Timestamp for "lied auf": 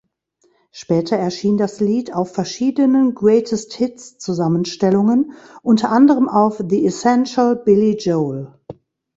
1.79-2.33